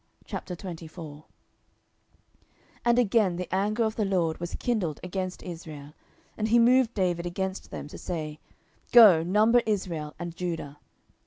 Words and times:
10:024:001 0.25 1.25
And 2.85 2.97
again 2.97 3.35
the 3.35 3.47
anger 3.53 3.83
of 3.83 3.97
the 3.97 4.03
LORD 4.03 4.39
was 4.39 4.55
kindled 4.55 4.99
against 5.03 5.43
Israel, 5.43 5.93
and 6.35 6.47
he 6.47 6.57
moved 6.57 6.95
David 6.95 7.27
against 7.27 7.69
them 7.69 7.87
to 7.87 7.99
say, 7.99 8.39
Go, 8.91 9.21
number 9.21 9.61
Israel 9.67 10.15
and 10.17 10.35
Judah. 10.35 10.79